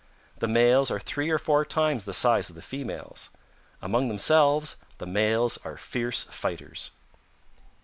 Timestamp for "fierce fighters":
5.77-6.89